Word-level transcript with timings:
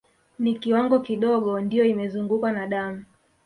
Na 0.39 0.53
kiwango 0.53 0.99
kidogo 0.99 1.59
ndio 1.61 1.85
imezungukwa 1.85 2.51
na 2.51 2.67
damu 2.67 3.05